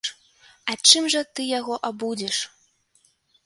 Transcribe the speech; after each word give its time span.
А 0.71 0.75
чым 0.87 1.09
жа 1.15 1.21
ты 1.39 1.47
яго 1.59 1.75
абудзіш? 1.93 2.35